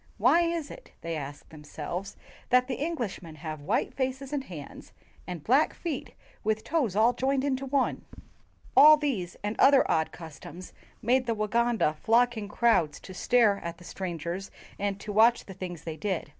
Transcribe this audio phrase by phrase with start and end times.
[0.17, 2.17] "Why is it," they asked themselves,
[2.49, 4.93] "that the Englishmen have white faces and hands
[5.27, 8.03] and black feet with toes all joined into one?"
[8.75, 13.77] All these and other odd customs made the Waganda flock in crowds to stare at
[13.77, 16.29] the strangers and to watch the things they did.